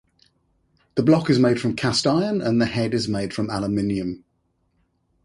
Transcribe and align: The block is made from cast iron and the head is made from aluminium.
The 0.95 1.03
block 1.03 1.29
is 1.29 1.37
made 1.37 1.61
from 1.61 1.75
cast 1.75 2.07
iron 2.07 2.41
and 2.41 2.59
the 2.59 2.65
head 2.65 2.95
is 2.95 3.07
made 3.07 3.35
from 3.35 3.51
aluminium. 3.51 4.23